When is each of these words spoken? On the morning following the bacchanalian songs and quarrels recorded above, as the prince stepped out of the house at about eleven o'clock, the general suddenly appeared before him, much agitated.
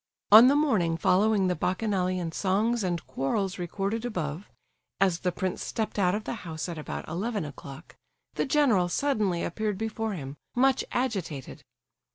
On 0.31 0.47
the 0.47 0.55
morning 0.55 0.97
following 0.97 1.45
the 1.45 1.55
bacchanalian 1.55 2.31
songs 2.31 2.83
and 2.83 3.05
quarrels 3.05 3.59
recorded 3.59 4.03
above, 4.03 4.49
as 4.99 5.19
the 5.19 5.31
prince 5.31 5.61
stepped 5.63 5.99
out 5.99 6.15
of 6.15 6.23
the 6.23 6.33
house 6.41 6.67
at 6.67 6.79
about 6.79 7.07
eleven 7.07 7.45
o'clock, 7.45 7.95
the 8.33 8.45
general 8.47 8.89
suddenly 8.89 9.43
appeared 9.43 9.77
before 9.77 10.13
him, 10.13 10.37
much 10.55 10.83
agitated. 10.91 11.63